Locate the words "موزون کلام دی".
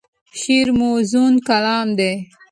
0.79-2.13